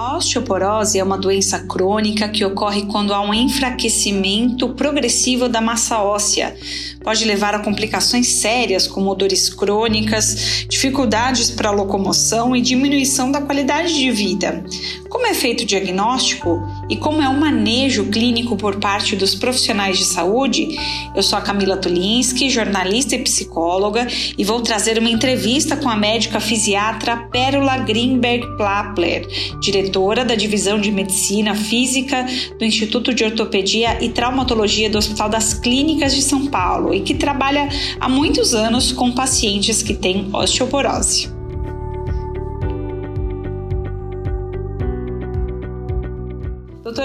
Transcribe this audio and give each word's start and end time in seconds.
A 0.00 0.16
osteoporose 0.16 0.98
é 0.98 1.04
uma 1.04 1.18
doença 1.18 1.58
crônica 1.58 2.26
que 2.26 2.42
ocorre 2.42 2.86
quando 2.86 3.12
há 3.12 3.20
um 3.20 3.34
enfraquecimento 3.34 4.70
progressivo 4.70 5.46
da 5.46 5.60
massa 5.60 6.02
óssea. 6.02 6.56
Pode 7.04 7.22
levar 7.26 7.54
a 7.54 7.58
complicações 7.58 8.26
sérias, 8.26 8.86
como 8.86 9.14
dores 9.14 9.50
crônicas, 9.50 10.64
dificuldades 10.66 11.50
para 11.50 11.68
a 11.68 11.72
locomoção 11.72 12.56
e 12.56 12.62
diminuição 12.62 13.30
da 13.30 13.42
qualidade 13.42 13.94
de 13.94 14.10
vida. 14.10 14.64
Como 15.10 15.26
é 15.26 15.34
feito 15.34 15.64
o 15.64 15.66
diagnóstico 15.66 16.66
e 16.90 16.96
como 16.96 17.22
é 17.22 17.28
o 17.28 17.38
manejo 17.38 18.06
clínico 18.06 18.56
por 18.56 18.76
parte 18.76 19.14
dos 19.14 19.34
profissionais 19.34 19.96
de 19.96 20.04
saúde? 20.04 20.76
Eu 21.14 21.22
sou 21.22 21.38
a 21.38 21.42
Camila 21.42 21.76
Tulinski, 21.76 22.50
jornalista 22.50 23.14
e 23.14 23.20
psicóloga, 23.20 24.08
e 24.36 24.44
vou 24.44 24.60
trazer 24.60 24.98
uma 24.98 25.08
entrevista 25.08 25.76
com 25.76 25.88
a 25.88 25.96
médica 25.96 26.40
fisiatra 26.40 27.16
Pérola 27.30 27.78
Greenberg 27.78 28.56
Plapler, 28.56 29.26
diretora 29.60 30.24
da 30.24 30.34
Divisão 30.34 30.80
de 30.80 30.90
Medicina 30.90 31.54
Física 31.54 32.26
do 32.58 32.64
Instituto 32.64 33.14
de 33.14 33.24
Ortopedia 33.24 34.04
e 34.04 34.08
Traumatologia 34.08 34.90
do 34.90 34.98
Hospital 34.98 35.28
das 35.28 35.54
Clínicas 35.54 36.14
de 36.14 36.22
São 36.22 36.46
Paulo 36.46 36.92
e 36.92 37.00
que 37.00 37.14
trabalha 37.14 37.68
há 38.00 38.08
muitos 38.08 38.52
anos 38.52 38.90
com 38.90 39.12
pacientes 39.12 39.82
que 39.82 39.94
têm 39.94 40.28
osteoporose. 40.32 41.39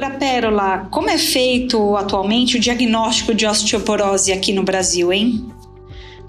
Doutora 0.06 0.10
Pérola, 0.20 0.88
como 0.92 1.10
é 1.10 1.18
feito 1.18 1.96
atualmente 1.96 2.58
o 2.58 2.60
diagnóstico 2.60 3.34
de 3.34 3.46
osteoporose 3.48 4.32
aqui 4.32 4.54
no 4.54 4.62
Brasil, 4.62 5.12
hein? 5.12 5.44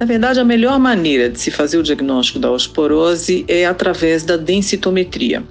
Na 0.00 0.06
verdade, 0.06 0.40
a 0.40 0.44
melhor 0.44 0.78
maneira 0.78 1.28
de 1.28 1.38
se 1.38 1.50
fazer 1.50 1.76
o 1.76 1.82
diagnóstico 1.82 2.38
da 2.38 2.50
osteoporose 2.50 3.44
é 3.46 3.66
através 3.66 4.24
da 4.24 4.36
densitometria. 4.36 5.44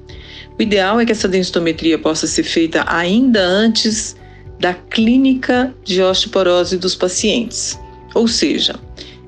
O 0.58 0.62
ideal 0.62 1.00
é 1.00 1.06
que 1.06 1.12
essa 1.12 1.28
densitometria 1.28 2.00
possa 2.00 2.26
ser 2.26 2.44
feita 2.44 2.84
ainda 2.88 3.42
antes 3.42 4.16
da 4.60 4.74
clínica 4.74 5.74
de 5.84 6.02
osteoporose 6.02 6.78
dos 6.78 6.96
pacientes. 6.96 7.80
Ou 8.16 8.28
seja, 8.28 8.76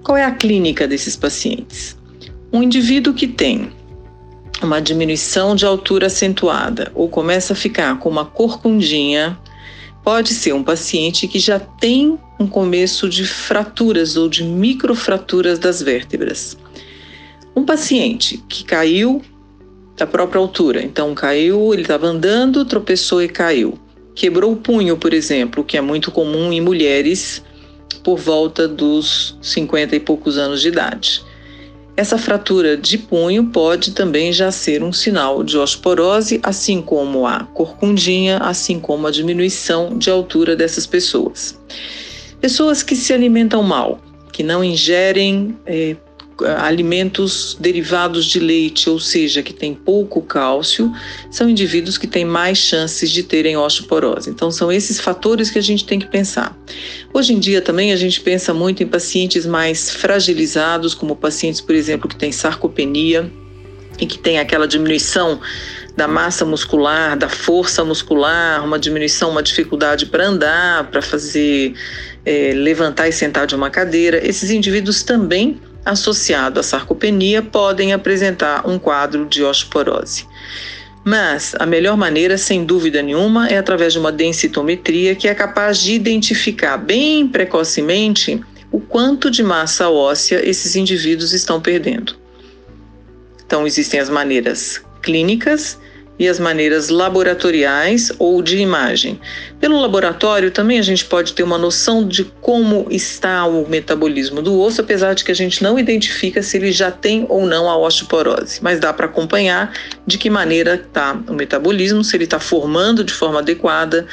qual 0.04 0.18
é 0.18 0.24
a 0.24 0.32
clínica 0.32 0.88
desses 0.88 1.16
pacientes? 1.16 1.96
Um 2.52 2.64
indivíduo 2.64 3.14
que 3.14 3.28
tem 3.28 3.70
uma 4.62 4.82
diminuição 4.82 5.56
de 5.56 5.66
altura 5.66 6.08
acentuada 6.08 6.92
ou 6.96 7.10
começa 7.10 7.54
a 7.54 7.56
ficar 7.56 7.98
com 8.00 8.10
uma 8.10 8.26
corcundinha, 8.26 9.38
pode 10.04 10.34
ser 10.34 10.54
um 10.54 10.64
paciente 10.64 11.28
que 11.28 11.40
já 11.40 11.60
tem 11.60 12.18
um 12.40 12.48
começo 12.48 13.10
de 13.10 13.26
fraturas 13.26 14.16
ou 14.16 14.30
de 14.30 14.44
microfraturas 14.44 15.60
das 15.60 15.82
vértebras. 15.82 16.58
Um 17.56 17.66
paciente 17.66 18.44
que 18.48 18.64
caiu 18.64 19.22
da 19.96 20.06
própria 20.06 20.40
altura, 20.40 20.84
então 20.84 21.14
caiu, 21.16 21.74
ele 21.74 21.82
estava 21.82 22.08
andando, 22.08 22.64
tropeçou 22.64 23.22
e 23.22 23.28
caiu. 23.28 23.78
Quebrou 24.14 24.54
o 24.54 24.58
punho, 24.58 24.96
por 24.98 25.14
exemplo, 25.14 25.64
que 25.64 25.76
é 25.76 25.82
muito 25.82 26.12
comum 26.12 26.54
em 26.54 26.62
mulheres 26.62 27.44
por 28.04 28.18
volta 28.18 28.68
dos 28.68 29.38
50 29.42 29.96
e 29.96 30.00
poucos 30.00 30.38
anos 30.38 30.62
de 30.62 30.70
idade. 30.70 31.24
Essa 31.98 32.16
fratura 32.16 32.78
de 32.78 32.96
punho 32.96 33.48
pode 33.48 33.92
também 33.92 34.32
já 34.32 34.52
ser 34.52 34.84
um 34.84 34.94
sinal 34.94 35.44
de 35.44 35.58
osteoporose, 35.58 36.40
assim 36.44 36.80
como 36.80 37.26
a 37.26 37.46
corcundinha, 37.56 38.38
assim 38.38 38.80
como 38.80 39.08
a 39.08 39.12
diminuição 39.12 39.98
de 39.98 40.08
altura 40.12 40.56
dessas 40.56 40.86
pessoas. 40.86 41.60
Pessoas 42.40 42.84
que 42.84 42.96
se 42.96 43.12
alimentam 43.12 43.64
mal, 43.64 44.00
que 44.32 44.44
não 44.44 44.64
ingerem 44.64 45.58
é, 45.66 45.96
alimentos 46.46 47.58
derivados 47.60 48.26
de 48.26 48.40
leite, 48.40 48.90
ou 48.90 49.00
seja, 49.00 49.42
que 49.42 49.54
têm 49.54 49.74
pouco 49.74 50.22
cálcio, 50.22 50.92
são 51.32 51.50
indivíduos 51.50 51.98
que 51.98 52.08
têm 52.08 52.26
mais 52.26 52.58
chances 52.58 53.10
de 53.10 53.24
terem 53.24 53.58
osteoporose. 53.58 54.30
Então, 54.30 54.52
são 54.52 54.72
esses 54.72 55.00
fatores 55.00 55.50
que 55.50 55.60
a 55.60 55.64
gente 55.64 55.86
tem 55.86 56.00
que 56.00 56.08
pensar. 56.08 56.58
Hoje 57.14 57.34
em 57.34 57.40
dia 57.40 57.62
também 57.62 57.92
a 57.92 57.96
gente 57.96 58.22
pensa 58.22 58.54
muito 58.54 58.84
em 58.84 58.88
pacientes 58.88 59.46
mais 59.46 59.90
fragilizados, 59.90 60.94
como 60.94 61.16
pacientes, 61.16 61.62
por 61.62 61.76
exemplo, 61.76 62.08
que 62.08 62.16
têm 62.16 62.32
sarcopenia 62.32 63.32
e 64.00 64.06
que 64.06 64.18
têm 64.18 64.40
aquela 64.40 64.68
diminuição 64.68 65.40
da 65.96 66.08
massa 66.08 66.46
muscular, 66.46 67.18
da 67.18 67.28
força 67.28 67.84
muscular, 67.84 68.64
uma 68.64 68.78
diminuição, 68.78 69.32
uma 69.32 69.42
dificuldade 69.42 70.06
para 70.06 70.28
andar, 70.28 70.92
para 70.92 71.02
fazer 71.02 71.74
é, 72.24 72.54
levantar 72.54 73.08
e 73.08 73.12
sentar 73.12 73.48
de 73.48 73.56
uma 73.56 73.72
cadeira. 73.72 74.24
Esses 74.24 74.52
indivíduos 74.52 75.02
também 75.02 75.60
associado 75.86 76.60
à 76.60 76.64
sarcopenia 76.64 77.42
podem 77.42 77.94
apresentar 77.94 78.68
um 78.68 78.78
quadro 78.78 79.26
de 79.26 79.44
osteoporose. 79.44 80.26
Mas 81.04 81.56
a 81.58 81.66
melhor 81.66 81.96
maneira, 81.96 82.38
sem 82.38 82.66
dúvida 82.66 83.02
nenhuma, 83.02 83.48
é 83.48 83.58
através 83.58 83.94
de 83.94 84.00
uma 84.00 84.12
densitometria 84.12 85.16
que 85.16 85.28
é 85.28 85.34
capaz 85.34 85.78
de 85.78 85.94
identificar 85.94 86.78
bem 86.78 87.28
precocemente 87.28 88.42
o 88.72 88.82
quanto 88.82 89.32
de 89.32 89.42
massa 89.42 89.90
óssea 89.90 90.46
esses 90.48 90.76
indivíduos 90.76 91.32
estão 91.32 91.62
perdendo. 91.62 92.16
Então, 93.46 93.66
existem 93.66 94.00
as 94.00 94.10
maneiras 94.10 94.84
clínicas 95.02 95.80
e 96.20 96.28
as 96.28 96.40
maneiras 96.40 96.90
laboratoriais 96.90 98.12
ou 98.18 98.42
de 98.42 98.58
imagem. 98.58 99.20
Pelo 99.60 99.80
laboratório 99.80 100.52
também 100.52 100.80
a 100.80 100.84
gente 100.84 101.06
pode 101.06 101.34
ter 101.34 101.44
uma 101.44 101.58
noção 101.58 102.08
de 102.08 102.24
como 102.42 102.88
está 102.90 103.46
o 103.46 103.68
metabolismo 103.68 104.42
do 104.42 104.60
osso, 104.60 104.82
apesar 104.82 105.14
de 105.14 105.24
que 105.24 105.32
a 105.32 105.36
gente 105.36 105.62
não 105.62 105.78
identifica 105.78 106.42
se 106.42 106.58
ele 106.58 106.72
já 106.72 106.92
tem 106.92 107.26
ou 107.30 107.46
não 107.46 107.70
a 107.70 107.78
osteoporose, 107.78 108.60
mas 108.62 108.80
dá 108.80 108.92
para 108.92 109.06
acompanhar 109.06 109.74
de 110.06 110.18
que 110.18 110.30
maneira 110.30 110.76
está 110.76 111.20
o 111.28 111.34
metabolismo, 111.34 112.04
se 112.04 112.16
ele 112.16 112.24
está 112.24 112.40
formando 112.40 113.04
de 113.04 113.14
forma 113.14 113.40
adequada 113.40 114.06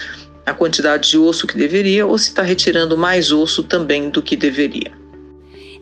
a 0.47 0.53
quantidade 0.53 1.11
de 1.11 1.19
osso 1.19 1.47
que 1.47 1.57
deveria 1.57 2.07
ou 2.07 2.19
se 2.19 2.29
está 2.29 2.43
retirando 2.43 2.99
mais 2.99 3.33
osso 3.33 3.63
também 3.63 4.11
do 4.11 4.21
que 4.21 4.37
deveria. 4.37 5.04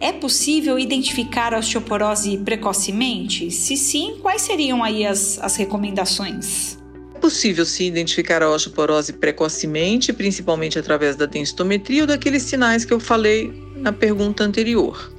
É 0.02 0.10
possível 0.10 0.80
identificar 0.80 1.54
a 1.54 1.60
osteoporose 1.60 2.36
precocemente? 2.38 3.52
Se 3.52 3.76
sim, 3.76 4.16
quais 4.20 4.42
seriam 4.42 4.82
aí 4.82 5.06
as, 5.06 5.38
as 5.38 5.54
recomendações? 5.54 6.76
É 7.14 7.20
possível 7.20 7.64
se 7.64 7.84
identificar 7.84 8.42
a 8.42 8.50
osteoporose 8.50 9.12
precocemente, 9.12 10.12
principalmente 10.12 10.76
através 10.76 11.14
da 11.14 11.24
densitometria 11.24 12.00
ou 12.00 12.06
daqueles 12.08 12.42
sinais 12.42 12.84
que 12.84 12.92
eu 12.92 12.98
falei 12.98 13.54
na 13.76 13.92
pergunta 13.92 14.42
anterior. 14.42 15.12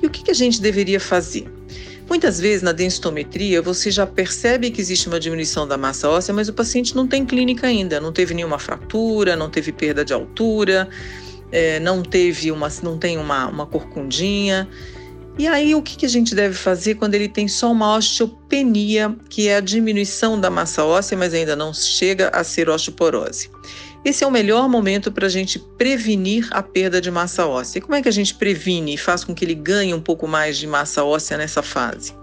E 0.00 0.06
o 0.06 0.10
que, 0.10 0.30
a 0.30 0.34
gente 0.34 0.60
deveria 0.60 1.00
fazer? 1.00 1.50
Muitas 2.08 2.38
vezes 2.38 2.62
na 2.62 2.70
densitometria 2.70 3.60
você 3.60 3.90
já 3.90 4.06
percebe 4.06 4.70
que 4.70 4.80
existe 4.80 5.08
uma 5.08 5.18
diminuição 5.18 5.66
da 5.66 5.76
massa 5.76 6.08
óssea, 6.08 6.32
mas 6.32 6.48
o 6.48 6.52
paciente 6.52 6.94
não 6.94 7.08
tem 7.08 7.26
clínica 7.26 7.66
ainda, 7.66 8.00
não 8.00 8.12
teve 8.12 8.32
nenhuma 8.32 8.60
fratura, 8.60 9.34
não 9.34 9.50
teve 9.50 9.72
perda 9.72 10.04
de 10.04 10.12
altura, 10.12 10.88
é, 11.52 11.80
não 11.80 12.02
teve 12.02 12.50
uma, 12.52 12.68
não 12.82 12.98
tem 12.98 13.18
uma, 13.18 13.46
uma 13.48 13.66
corcundinha. 13.66 14.68
E 15.38 15.46
aí, 15.46 15.74
o 15.74 15.82
que, 15.82 15.96
que 15.96 16.06
a 16.06 16.08
gente 16.08 16.34
deve 16.34 16.54
fazer 16.54 16.96
quando 16.96 17.14
ele 17.14 17.28
tem 17.28 17.48
só 17.48 17.72
uma 17.72 17.96
osteopenia, 17.96 19.16
que 19.28 19.48
é 19.48 19.56
a 19.56 19.60
diminuição 19.60 20.38
da 20.38 20.50
massa 20.50 20.84
óssea, 20.84 21.16
mas 21.16 21.32
ainda 21.32 21.56
não 21.56 21.72
chega 21.72 22.28
a 22.28 22.44
ser 22.44 22.68
osteoporose? 22.68 23.48
Esse 24.04 24.24
é 24.24 24.26
o 24.26 24.30
melhor 24.30 24.68
momento 24.68 25.12
para 25.12 25.26
a 25.26 25.30
gente 25.30 25.58
prevenir 25.58 26.48
a 26.50 26.62
perda 26.62 27.00
de 27.00 27.10
massa 27.10 27.46
óssea. 27.46 27.78
E 27.78 27.82
como 27.82 27.94
é 27.94 28.02
que 28.02 28.08
a 28.08 28.12
gente 28.12 28.34
previne 28.34 28.94
e 28.94 28.98
faz 28.98 29.24
com 29.24 29.34
que 29.34 29.44
ele 29.44 29.54
ganhe 29.54 29.92
um 29.92 30.00
pouco 30.00 30.26
mais 30.26 30.56
de 30.56 30.66
massa 30.66 31.04
óssea 31.04 31.36
nessa 31.36 31.62
fase? 31.62 32.14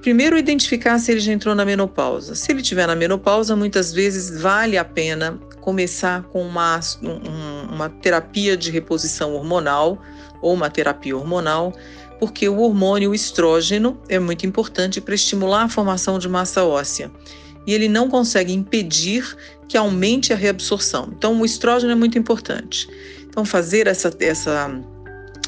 Primeiro, 0.00 0.38
identificar 0.38 0.98
se 1.00 1.10
ele 1.10 1.20
já 1.20 1.32
entrou 1.32 1.54
na 1.54 1.64
menopausa. 1.64 2.36
Se 2.36 2.52
ele 2.52 2.62
estiver 2.62 2.86
na 2.86 2.94
menopausa, 2.94 3.56
muitas 3.56 3.92
vezes 3.92 4.40
vale 4.40 4.78
a 4.78 4.84
pena 4.84 5.38
começar 5.68 6.22
com 6.22 6.40
uma, 6.40 6.80
uma 7.70 7.90
terapia 7.90 8.56
de 8.56 8.70
reposição 8.70 9.34
hormonal 9.34 9.98
ou 10.40 10.54
uma 10.54 10.70
terapia 10.70 11.14
hormonal, 11.14 11.74
porque 12.18 12.48
o 12.48 12.60
hormônio 12.60 13.10
o 13.10 13.14
estrógeno 13.14 14.00
é 14.08 14.18
muito 14.18 14.46
importante 14.46 14.98
para 14.98 15.14
estimular 15.14 15.64
a 15.64 15.68
formação 15.68 16.18
de 16.18 16.26
massa 16.26 16.64
óssea 16.64 17.10
e 17.66 17.74
ele 17.74 17.86
não 17.86 18.08
consegue 18.08 18.50
impedir 18.50 19.36
que 19.68 19.76
aumente 19.76 20.32
a 20.32 20.36
reabsorção. 20.36 21.10
Então, 21.14 21.38
o 21.38 21.44
estrógeno 21.44 21.92
é 21.92 21.94
muito 21.94 22.16
importante. 22.16 22.88
Então, 23.28 23.44
fazer 23.44 23.86
essa, 23.86 24.10
essa 24.20 24.70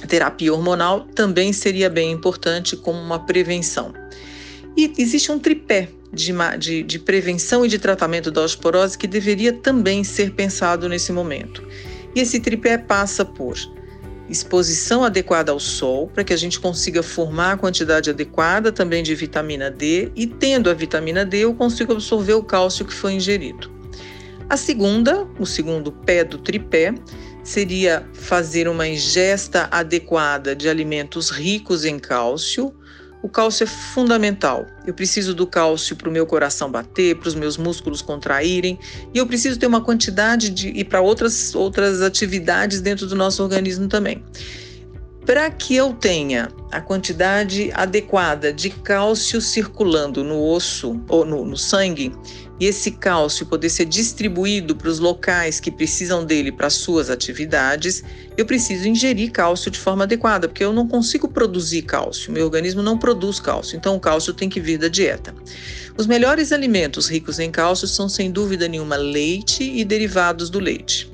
terapia 0.07 0.53
hormonal 0.53 1.07
também 1.15 1.51
seria 1.51 1.89
bem 1.89 2.13
importante 2.13 2.77
como 2.77 3.01
uma 3.01 3.21
prevenção. 3.25 3.95
E 4.77 4.93
existe 4.99 5.33
um 5.33 5.39
tripé 5.39 5.89
de, 6.13 6.33
de, 6.59 6.83
de 6.83 6.99
prevenção 6.99 7.65
e 7.65 7.69
de 7.69 7.79
tratamento 7.79 8.31
da 8.31 8.43
osteoporose 8.43 8.99
que 8.99 9.07
deveria 9.07 9.53
também 9.53 10.03
ser 10.03 10.33
pensado 10.33 10.89
nesse 10.89 11.13
momento. 11.13 11.67
E 12.15 12.21
esse 12.21 12.41
tripé 12.41 12.77
passa 12.77 13.25
por 13.25 13.57
exposição 14.29 15.03
adequada 15.03 15.51
ao 15.51 15.59
sol, 15.59 16.09
para 16.09 16.23
que 16.23 16.33
a 16.33 16.37
gente 16.37 16.61
consiga 16.61 17.03
formar 17.03 17.53
a 17.53 17.57
quantidade 17.57 18.11
adequada 18.11 18.71
também 18.71 19.03
de 19.03 19.15
vitamina 19.15 19.71
D, 19.71 20.13
e 20.15 20.27
tendo 20.27 20.71
a 20.71 20.75
vitamina 20.75 21.25
D, 21.25 21.39
eu 21.39 21.55
consigo 21.55 21.93
absorver 21.93 22.35
o 22.35 22.43
cálcio 22.43 22.85
que 22.85 22.95
foi 22.95 23.13
ingerido. 23.15 23.71
A 24.49 24.57
segunda, 24.57 25.27
o 25.39 25.47
segundo 25.47 25.91
pé 25.91 26.25
do 26.25 26.39
tripé, 26.39 26.95
seria 27.43 28.09
fazer 28.13 28.69
uma 28.69 28.87
ingesta 28.87 29.69
adequada 29.71 30.55
de 30.55 30.69
alimentos 30.69 31.31
ricos 31.31 31.85
em 31.85 31.99
cálcio, 31.99 32.73
o 33.23 33.29
cálcio 33.29 33.65
é 33.65 33.67
fundamental. 33.67 34.67
Eu 34.87 34.95
preciso 34.95 35.35
do 35.35 35.47
cálcio 35.47 35.95
para 35.95 36.09
o 36.09 36.13
meu 36.13 36.27
coração 36.27 36.71
bater, 36.71 37.17
para 37.17 37.29
os 37.29 37.35
meus 37.35 37.57
músculos 37.57 38.01
contraírem, 38.01 38.79
e 39.13 39.19
eu 39.19 39.27
preciso 39.27 39.59
ter 39.59 39.67
uma 39.67 39.83
quantidade 39.83 40.51
de 40.51 40.69
e 40.69 40.85
para 40.85 41.01
outras 41.01 41.55
outras 41.55 42.01
atividades 42.01 42.81
dentro 42.81 43.07
do 43.07 43.15
nosso 43.15 43.43
organismo 43.43 43.89
também. 43.89 44.25
Para 45.27 45.51
que 45.51 45.77
eu 45.77 45.93
tenha 45.93 46.49
a 46.73 46.81
quantidade 46.81 47.71
adequada 47.75 48.53
de 48.53 48.71
cálcio 48.71 49.41
circulando 49.41 50.25
no 50.25 50.43
osso 50.43 50.99
ou 51.09 51.25
no, 51.27 51.45
no 51.45 51.57
sangue, 51.57 52.13
e 52.61 52.67
esse 52.67 52.91
cálcio 52.91 53.47
poder 53.47 53.71
ser 53.71 53.87
distribuído 53.87 54.77
para 54.77 54.91
os 54.91 54.99
locais 54.99 55.59
que 55.59 55.71
precisam 55.71 56.23
dele 56.23 56.53
para 56.53 56.69
suas 56.69 57.09
atividades, 57.09 58.05
eu 58.37 58.45
preciso 58.45 58.87
ingerir 58.87 59.33
cálcio 59.33 59.71
de 59.71 59.79
forma 59.79 60.05
adequada, 60.05 60.47
porque 60.47 60.63
eu 60.63 60.71
não 60.71 60.87
consigo 60.87 61.27
produzir 61.27 61.83
cálcio, 61.83 62.31
meu 62.31 62.45
organismo 62.45 62.83
não 62.83 62.99
produz 62.99 63.41
cálcio, 63.41 63.79
então 63.79 63.97
o 63.97 64.01
cálcio 64.01 64.35
tem 64.35 64.51
que 64.51 64.61
vir 64.61 64.77
da 64.77 64.89
dieta. 64.89 65.35
Os 65.97 66.07
melhores 66.07 66.53
alimentos 66.53 67.09
ricos 67.09 67.39
em 67.39 67.51
cálcio 67.51 67.89
são, 67.89 68.11
sem 68.11 68.31
dúvida 68.31 68.69
nenhuma, 68.69 68.97
leite 68.97 69.65
e 69.65 69.83
derivados 69.83 70.51
do 70.51 70.59
leite. 70.59 71.11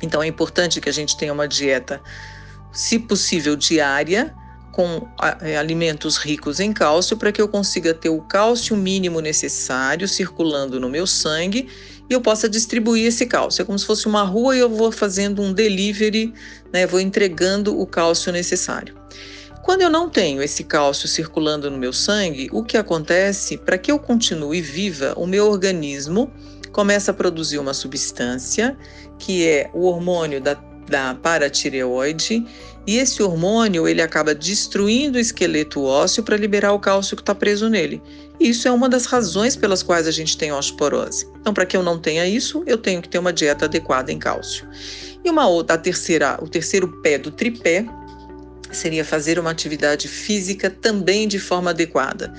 Então 0.00 0.22
é 0.22 0.26
importante 0.26 0.80
que 0.80 0.88
a 0.88 0.92
gente 0.92 1.14
tenha 1.14 1.32
uma 1.32 1.46
dieta, 1.46 2.00
se 2.72 2.98
possível, 2.98 3.54
diária, 3.54 4.34
com 4.72 5.08
é, 5.40 5.56
alimentos 5.56 6.16
ricos 6.16 6.60
em 6.60 6.72
cálcio 6.72 7.16
para 7.16 7.32
que 7.32 7.40
eu 7.40 7.48
consiga 7.48 7.92
ter 7.92 8.08
o 8.08 8.22
cálcio 8.22 8.76
mínimo 8.76 9.20
necessário 9.20 10.06
circulando 10.06 10.78
no 10.78 10.88
meu 10.88 11.06
sangue 11.06 11.68
e 12.08 12.12
eu 12.12 12.20
possa 12.20 12.48
distribuir 12.48 13.06
esse 13.06 13.26
cálcio. 13.26 13.62
É 13.62 13.64
como 13.64 13.78
se 13.78 13.86
fosse 13.86 14.06
uma 14.06 14.22
rua 14.22 14.56
e 14.56 14.60
eu 14.60 14.68
vou 14.68 14.90
fazendo 14.90 15.42
um 15.42 15.52
delivery, 15.52 16.32
né, 16.72 16.86
vou 16.86 17.00
entregando 17.00 17.78
o 17.78 17.86
cálcio 17.86 18.32
necessário. 18.32 18.94
Quando 19.62 19.82
eu 19.82 19.90
não 19.90 20.08
tenho 20.08 20.42
esse 20.42 20.64
cálcio 20.64 21.06
circulando 21.06 21.70
no 21.70 21.76
meu 21.76 21.92
sangue, 21.92 22.48
o 22.50 22.64
que 22.64 22.76
acontece 22.76 23.58
para 23.58 23.76
que 23.76 23.92
eu 23.92 23.98
continue 23.98 24.60
viva, 24.60 25.12
o 25.16 25.26
meu 25.26 25.48
organismo 25.48 26.32
começa 26.72 27.10
a 27.10 27.14
produzir 27.14 27.58
uma 27.58 27.74
substância 27.74 28.76
que 29.18 29.46
é 29.46 29.70
o 29.74 29.84
hormônio 29.84 30.40
da, 30.40 30.54
da 30.90 31.14
paratireoide 31.14 32.44
e 32.86 32.98
esse 32.98 33.22
hormônio 33.22 33.86
ele 33.86 34.02
acaba 34.02 34.34
destruindo 34.34 35.16
o 35.16 35.20
esqueleto 35.20 35.84
ósseo 35.84 36.22
para 36.24 36.36
liberar 36.36 36.72
o 36.72 36.80
cálcio 36.80 37.16
que 37.16 37.22
está 37.22 37.34
preso 37.34 37.68
nele. 37.68 38.02
Isso 38.40 38.66
é 38.66 38.70
uma 38.70 38.88
das 38.88 39.06
razões 39.06 39.54
pelas 39.54 39.82
quais 39.82 40.08
a 40.08 40.10
gente 40.10 40.36
tem 40.36 40.50
osteoporose. 40.50 41.26
Então, 41.40 41.54
para 41.54 41.64
que 41.64 41.76
eu 41.76 41.82
não 41.82 41.98
tenha 41.98 42.26
isso, 42.26 42.64
eu 42.66 42.76
tenho 42.76 43.00
que 43.00 43.08
ter 43.08 43.18
uma 43.18 43.32
dieta 43.32 43.66
adequada 43.66 44.10
em 44.10 44.18
cálcio. 44.18 44.66
E 45.24 45.30
uma 45.30 45.46
outra, 45.46 45.76
a 45.76 45.78
terceira, 45.78 46.38
o 46.42 46.48
terceiro 46.48 46.88
pé 47.02 47.18
do 47.18 47.30
tripé 47.30 47.86
seria 48.72 49.04
fazer 49.04 49.38
uma 49.38 49.50
atividade 49.50 50.08
física 50.08 50.70
também 50.70 51.28
de 51.28 51.38
forma 51.38 51.70
adequada. 51.70 52.32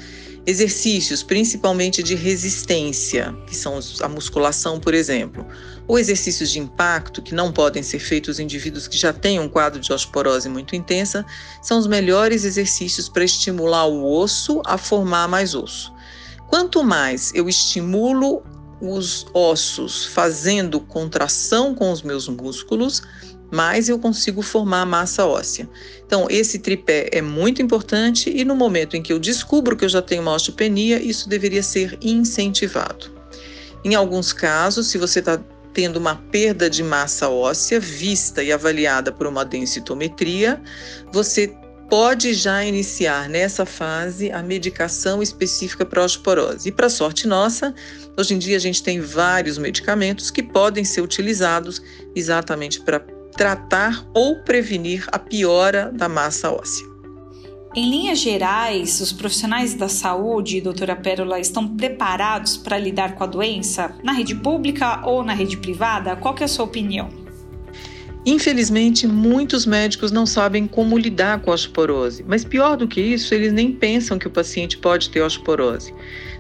Exercícios, 0.46 1.22
principalmente 1.22 2.02
de 2.02 2.16
resistência, 2.16 3.36
que 3.46 3.56
são 3.56 3.80
a 4.02 4.08
musculação, 4.10 4.80
por 4.80 4.94
exemplo, 4.94 5.46
ou 5.88 6.00
exercícios 6.00 6.50
de 6.50 6.60
impacto, 6.60 7.22
que 7.22 7.36
não 7.36 7.52
podem 7.52 7.84
ser 7.84 8.00
feitos 8.00 8.40
em 8.40 8.44
indivíduos 8.44 8.88
que 8.88 8.98
já 8.98 9.14
têm 9.14 9.40
um 9.40 9.48
quadro 9.48 9.80
de 9.80 9.94
osteoporose 9.94 10.50
muito 10.50 10.76
intensa, 10.76 11.26
são 11.62 11.78
os 11.78 11.86
melhores 11.86 12.44
exercícios 12.44 13.08
para 13.08 13.24
estimular 13.24 13.86
o 13.86 14.04
osso 14.04 14.62
a 14.66 14.78
formar 14.78 15.28
mais 15.28 15.54
osso. 15.54 15.94
Quanto 16.48 16.84
mais 16.84 17.32
eu 17.36 17.48
estimulo 17.48 18.44
os 18.82 19.28
ossos 19.34 20.06
fazendo 20.06 20.80
contração 20.80 21.76
com 21.76 21.92
os 21.92 22.02
meus 22.02 22.28
músculos, 22.28 23.04
mais 23.52 23.90
eu 23.90 24.00
consigo 24.00 24.42
formar 24.42 24.86
massa 24.86 25.26
óssea. 25.26 25.70
Então, 26.06 26.28
esse 26.30 26.58
tripé 26.58 27.10
é 27.12 27.22
muito 27.22 27.62
importante 27.62 28.32
e 28.34 28.46
no 28.46 28.56
momento 28.56 28.96
em 28.96 29.02
que 29.02 29.12
eu 29.12 29.20
descubro 29.20 29.76
que 29.76 29.86
eu 29.86 29.90
já 29.90 30.02
tenho 30.02 30.22
uma 30.22 30.34
osteopenia, 30.34 31.02
isso 31.02 31.28
deveria 31.28 31.62
ser 31.62 31.98
incentivado. 32.02 33.12
Em 33.84 33.94
alguns 33.94 34.32
casos, 34.32 34.88
se 34.88 34.98
você 34.98 35.20
está 35.20 35.40
tendo 35.74 35.98
uma 35.98 36.16
perda 36.16 36.70
de 36.70 36.84
massa 36.84 37.30
óssea 37.30 37.80
vista 37.80 38.44
e 38.44 38.52
avaliada 38.52 39.12
por 39.12 39.28
uma 39.28 39.44
densitometria, 39.44 40.62
você 41.12 41.56
pode 41.90 42.34
já 42.34 42.64
iniciar 42.64 43.28
nessa 43.28 43.66
fase 43.66 44.32
a 44.32 44.42
medicação 44.42 45.22
específica 45.22 45.86
para 45.86 46.02
a 46.02 46.06
osteoporose. 46.06 46.70
E 46.70 46.72
para 46.72 46.90
sorte 46.90 47.28
nossa, 47.28 47.76
hoje 48.18 48.34
em 48.34 48.38
dia 48.40 48.56
a 48.56 48.60
gente 48.62 48.82
tem 48.82 49.02
vários 49.02 49.58
medicamentos 49.58 50.32
que 50.32 50.42
podem 50.42 50.86
ser 50.86 51.02
utilizados 51.02 51.82
exatamente 52.16 52.80
para 52.80 53.02
tratar 53.32 54.06
ou 54.14 54.38
prevenir 54.44 55.06
a 55.12 55.20
piora 55.20 55.92
da 55.92 56.08
massa 56.08 56.52
óssea. 56.52 56.92
Em 57.74 57.90
linhas 57.90 58.20
gerais, 58.20 59.00
os 59.00 59.14
profissionais 59.14 59.74
da 59.74 59.88
saúde, 59.88 60.60
doutora 60.60 60.94
Pérola, 60.94 61.40
estão 61.40 61.66
preparados 61.78 62.58
para 62.58 62.78
lidar 62.78 63.16
com 63.16 63.24
a 63.24 63.28
doença 63.28 63.96
na 64.04 64.12
rede 64.12 64.36
pública 64.36 65.02
ou 65.06 65.24
na 65.24 65.34
rede 65.34 65.56
privada? 65.56 66.16
Qual 66.18 66.36
é 66.38 66.44
a 66.44 66.48
sua 66.50 66.66
opinião? 66.66 67.21
Infelizmente, 68.24 69.08
muitos 69.08 69.66
médicos 69.66 70.12
não 70.12 70.28
sabem 70.28 70.68
como 70.68 70.96
lidar 70.96 71.40
com 71.40 71.50
a 71.50 71.56
osteoporose, 71.56 72.24
mas 72.28 72.46
pior 72.46 72.78
do 72.78 72.88
que 72.88 73.02
isso, 73.02 73.34
eles 73.34 73.52
nem 73.52 73.72
pensam 73.72 74.20
que 74.20 74.28
o 74.28 74.30
paciente 74.30 74.78
pode 74.78 75.10
ter 75.10 75.22
osteoporose. 75.22 75.92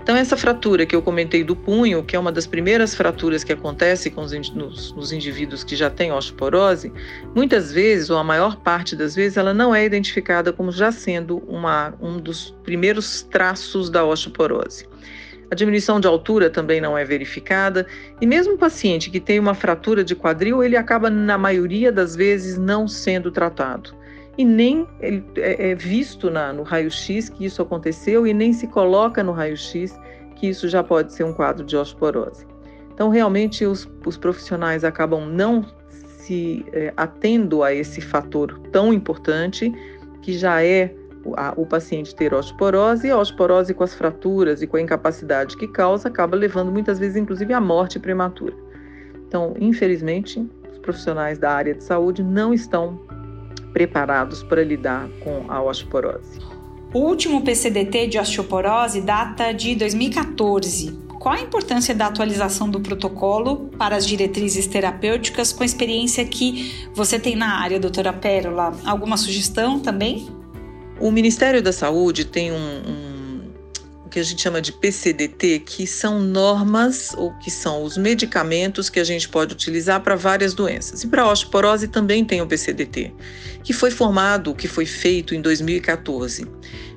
Então, 0.01 0.15
essa 0.15 0.37
fratura 0.37 0.85
que 0.85 0.95
eu 0.95 1.01
comentei 1.01 1.43
do 1.43 1.55
punho, 1.55 2.03
que 2.03 2.15
é 2.15 2.19
uma 2.19 2.31
das 2.31 2.45
primeiras 2.45 2.93
fraturas 2.93 3.43
que 3.43 3.51
acontece 3.51 4.11
com 4.11 4.21
os, 4.21 4.31
nos, 4.51 4.93
nos 4.93 5.11
indivíduos 5.11 5.63
que 5.63 5.75
já 5.75 5.89
têm 5.89 6.11
osteoporose, 6.11 6.91
muitas 7.35 7.71
vezes, 7.71 8.11
ou 8.11 8.17
a 8.17 8.23
maior 8.23 8.57
parte 8.57 8.95
das 8.95 9.15
vezes, 9.15 9.37
ela 9.37 9.53
não 9.53 9.73
é 9.73 9.83
identificada 9.83 10.53
como 10.53 10.71
já 10.71 10.91
sendo 10.91 11.37
uma, 11.47 11.95
um 11.99 12.19
dos 12.19 12.55
primeiros 12.63 13.23
traços 13.23 13.89
da 13.89 14.05
osteoporose. 14.05 14.85
A 15.51 15.55
diminuição 15.55 15.99
de 15.99 16.07
altura 16.07 16.49
também 16.49 16.79
não 16.79 16.97
é 16.97 17.03
verificada, 17.03 17.85
e 18.21 18.25
mesmo 18.25 18.53
o 18.53 18.57
paciente 18.57 19.09
que 19.09 19.19
tem 19.19 19.37
uma 19.37 19.53
fratura 19.53 20.03
de 20.03 20.15
quadril, 20.15 20.63
ele 20.63 20.77
acaba, 20.77 21.09
na 21.09 21.37
maioria 21.37 21.91
das 21.91 22.15
vezes, 22.15 22.57
não 22.57 22.87
sendo 22.87 23.29
tratado 23.29 23.93
e 24.37 24.45
nem 24.45 24.87
é, 25.01 25.71
é 25.71 25.75
visto 25.75 26.29
na, 26.29 26.53
no 26.53 26.63
raio-x 26.63 27.29
que 27.29 27.45
isso 27.45 27.61
aconteceu 27.61 28.25
e 28.25 28.33
nem 28.33 28.53
se 28.53 28.67
coloca 28.67 29.23
no 29.23 29.31
raio-x 29.31 29.93
que 30.35 30.47
isso 30.47 30.67
já 30.67 30.83
pode 30.83 31.13
ser 31.13 31.23
um 31.23 31.33
quadro 31.33 31.63
de 31.63 31.75
osteoporose. 31.77 32.45
Então, 32.93 33.09
realmente, 33.09 33.65
os, 33.65 33.89
os 34.05 34.17
profissionais 34.17 34.83
acabam 34.83 35.27
não 35.27 35.65
se 35.89 36.65
é, 36.71 36.93
atendo 36.95 37.63
a 37.63 37.73
esse 37.73 38.01
fator 38.01 38.59
tão 38.71 38.93
importante 38.93 39.71
que 40.21 40.33
já 40.33 40.63
é 40.63 40.93
o 41.55 41.65
paciente 41.65 42.15
ter 42.15 42.33
osteoporose 42.33 43.07
e 43.07 43.11
a 43.11 43.17
osteoporose 43.17 43.73
com 43.73 43.83
as 43.83 43.93
fraturas 43.93 44.61
e 44.61 44.67
com 44.67 44.77
a 44.77 44.81
incapacidade 44.81 45.55
que 45.55 45.67
causa 45.67 46.07
acaba 46.07 46.35
levando 46.35 46.71
muitas 46.71 46.99
vezes, 46.99 47.15
inclusive, 47.15 47.53
à 47.53 47.61
morte 47.61 47.99
prematura. 47.99 48.55
Então, 49.27 49.53
infelizmente, 49.59 50.45
os 50.71 50.79
profissionais 50.79 51.37
da 51.37 51.51
área 51.51 51.73
de 51.73 51.83
saúde 51.83 52.23
não 52.23 52.53
estão 52.53 52.99
preparados 53.71 54.43
para 54.43 54.63
lidar 54.63 55.07
com 55.23 55.45
a 55.49 55.61
osteoporose. 55.61 56.39
O 56.93 56.99
último 56.99 57.41
PCDT 57.41 58.07
de 58.07 58.19
osteoporose 58.19 58.99
data 58.99 59.53
de 59.53 59.75
2014. 59.75 60.99
Qual 61.21 61.35
a 61.35 61.39
importância 61.39 61.93
da 61.93 62.07
atualização 62.07 62.69
do 62.69 62.81
protocolo 62.81 63.69
para 63.77 63.95
as 63.95 64.05
diretrizes 64.07 64.65
terapêuticas 64.65 65.53
com 65.53 65.61
a 65.61 65.65
experiência 65.65 66.25
que 66.25 66.89
você 66.93 67.19
tem 67.19 67.35
na 67.35 67.61
área, 67.61 67.79
doutora 67.79 68.11
Pérola? 68.11 68.73
Alguma 68.83 69.15
sugestão 69.15 69.79
também? 69.79 70.40
O 71.01 71.09
Ministério 71.09 71.63
da 71.63 71.73
Saúde 71.73 72.25
tem 72.25 72.51
um, 72.51 72.55
um 72.55 73.21
que 74.11 74.19
a 74.19 74.23
gente 74.23 74.41
chama 74.41 74.61
de 74.61 74.71
PCDT, 74.71 75.63
que 75.65 75.87
são 75.87 76.21
normas 76.21 77.11
ou 77.17 77.33
que 77.39 77.49
são 77.49 77.81
os 77.81 77.97
medicamentos 77.97 78.87
que 78.87 78.99
a 78.99 79.03
gente 79.03 79.27
pode 79.27 79.53
utilizar 79.53 80.01
para 80.01 80.15
várias 80.15 80.53
doenças. 80.53 81.03
E 81.03 81.07
para 81.07 81.27
osteoporose 81.27 81.87
também 81.87 82.23
tem 82.23 82.39
o 82.39 82.45
PCDT, 82.45 83.13
que 83.63 83.73
foi 83.73 83.89
formado, 83.89 84.53
que 84.53 84.67
foi 84.67 84.85
feito 84.85 85.33
em 85.33 85.41
2014. 85.41 86.45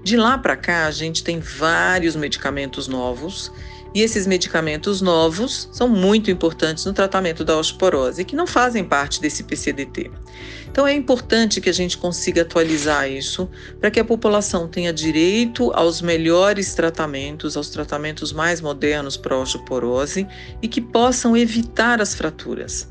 De 0.03 0.17
lá 0.19 0.37
para 0.37 0.55
cá, 0.55 0.87
a 0.87 0.91
gente 0.91 1.25
tem 1.25 1.39
vários 1.39 2.15
medicamentos 2.15 2.87
novos 2.87 3.51
e 3.95 4.03
esses 4.03 4.27
medicamentos 4.27 5.01
novos 5.01 5.69
são 5.73 5.89
muito 5.89 6.31
importantes 6.31 6.85
no 6.85 6.93
tratamento 6.93 7.45
da 7.45 7.57
osteoporose, 7.57 8.25
que 8.25 8.35
não 8.35 8.47
fazem 8.47 8.85
parte 8.85 9.21
desse 9.21 9.45
PCDT. 9.45 10.11
Então 10.69 10.85
é 10.85 10.93
importante 10.93 11.61
que 11.61 11.71
a 11.71 11.73
gente 11.73 11.97
consiga 11.97 12.43
atualizar 12.43 13.09
isso 13.09 13.49
para 13.79 13.93
que 13.93 14.01
a 14.01 14.05
população 14.05 14.67
tenha 14.67 14.93
direito 14.93 15.71
aos 15.73 16.03
melhores 16.03 16.75
tratamentos, 16.75 17.57
aos 17.57 17.71
tratamentos 17.71 18.33
mais 18.33 18.61
modernos 18.61 19.17
para 19.17 19.37
a 19.37 19.39
osteoporose 19.39 20.27
e 20.61 20.67
que 20.67 20.81
possam 20.81 21.37
evitar 21.37 22.03
as 22.03 22.13
fraturas. 22.13 22.89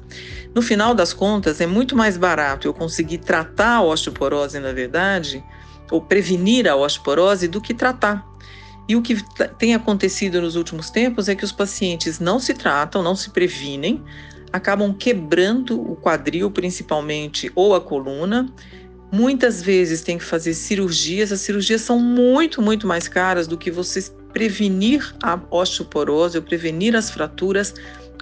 No 0.55 0.62
final 0.62 0.95
das 0.95 1.12
contas, 1.12 1.60
é 1.60 1.67
muito 1.67 1.93
mais 1.93 2.15
barato 2.15 2.67
eu 2.67 2.74
conseguir 2.74 3.17
tratar 3.17 3.77
a 3.77 3.83
osteoporose, 3.83 4.60
na 4.60 4.72
verdade, 4.72 5.43
ou 5.91 6.00
prevenir 6.00 6.69
a 6.69 6.75
osteoporose, 6.77 7.50
do 7.50 7.60
que 7.60 7.74
tratar. 7.74 8.33
E 8.88 8.96
o 8.96 9.02
que 9.02 9.18
tem 9.58 9.74
acontecido 9.74 10.42
nos 10.42 10.56
últimos 10.56 10.90
tempos 10.90 11.30
é 11.30 11.36
que 11.36 11.46
os 11.46 11.52
pacientes 11.52 12.20
não 12.20 12.40
se 12.40 12.54
tratam, 12.54 13.02
não 13.02 13.16
se 13.16 13.30
previnem, 13.30 14.04
acabam 14.52 14.94
quebrando 14.94 15.80
o 15.80 15.96
quadril, 15.96 16.52
principalmente, 16.52 17.52
ou 17.56 17.74
a 17.74 17.82
coluna, 17.82 18.52
Muitas 19.13 19.62
vezes 19.62 20.02
tem 20.02 20.18
que 20.18 20.24
fazer 20.24 20.56
cirurgias, 20.56 21.32
as 21.32 21.42
cirurgias 21.42 21.82
são 21.82 22.00
muito, 22.00 22.63
muito 22.63 22.88
mais 22.88 23.08
caras 23.08 23.46
do 23.46 23.56
que 23.56 23.70
você 23.70 24.10
prevenir 24.34 25.16
a 25.22 25.40
osteoporose 25.52 26.36
ou 26.36 26.44
prevenir 26.44 26.96
as 26.96 27.12
fraturas 27.12 27.75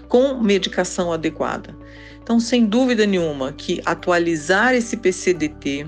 com 0.10 0.42
medicação 0.42 1.14
adequada. 1.14 1.74
Então, 2.22 2.42
sem 2.42 2.66
dúvida 2.66 3.06
nenhuma, 3.06 3.54
que 3.54 3.82
atualizar 3.86 4.76
esse 4.76 4.98
PCDT, 4.98 5.88